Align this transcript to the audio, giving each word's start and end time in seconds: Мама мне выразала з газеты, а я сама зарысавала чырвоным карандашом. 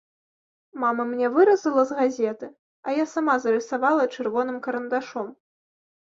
Мама 0.83 1.03
мне 1.09 1.27
выразала 1.33 1.83
з 1.89 1.97
газеты, 1.99 2.49
а 2.89 2.95
я 3.01 3.05
сама 3.11 3.35
зарысавала 3.43 4.07
чырвоным 4.15 4.57
карандашом. 4.69 5.27